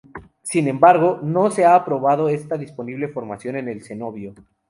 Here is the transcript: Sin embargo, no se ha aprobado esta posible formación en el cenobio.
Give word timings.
Sin 0.41 0.67
embargo, 0.67 1.19
no 1.21 1.51
se 1.51 1.63
ha 1.63 1.75
aprobado 1.75 2.27
esta 2.27 2.57
posible 2.75 3.07
formación 3.09 3.55
en 3.57 3.69
el 3.69 3.83
cenobio. 3.83 4.33